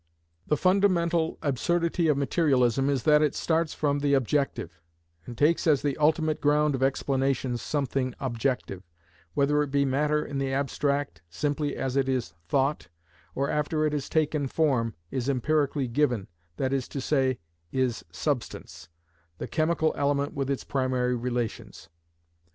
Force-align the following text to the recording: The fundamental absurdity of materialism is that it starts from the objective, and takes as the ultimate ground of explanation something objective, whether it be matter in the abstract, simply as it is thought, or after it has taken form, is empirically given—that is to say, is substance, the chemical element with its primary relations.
The 0.47 0.57
fundamental 0.57 1.37
absurdity 1.43 2.07
of 2.07 2.17
materialism 2.17 2.89
is 2.89 3.03
that 3.03 3.21
it 3.21 3.35
starts 3.35 3.75
from 3.75 3.99
the 3.99 4.15
objective, 4.15 4.79
and 5.27 5.37
takes 5.37 5.67
as 5.67 5.83
the 5.83 5.95
ultimate 5.97 6.41
ground 6.41 6.73
of 6.73 6.81
explanation 6.81 7.55
something 7.55 8.15
objective, 8.19 8.81
whether 9.35 9.61
it 9.61 9.69
be 9.69 9.85
matter 9.85 10.25
in 10.25 10.39
the 10.39 10.51
abstract, 10.51 11.21
simply 11.29 11.75
as 11.75 11.95
it 11.95 12.09
is 12.09 12.33
thought, 12.47 12.87
or 13.35 13.47
after 13.51 13.85
it 13.85 13.93
has 13.93 14.09
taken 14.09 14.47
form, 14.47 14.95
is 15.11 15.29
empirically 15.29 15.87
given—that 15.87 16.73
is 16.73 16.87
to 16.87 16.99
say, 16.99 17.37
is 17.71 18.03
substance, 18.11 18.89
the 19.37 19.45
chemical 19.47 19.93
element 19.95 20.33
with 20.33 20.49
its 20.49 20.63
primary 20.63 21.15
relations. 21.15 21.89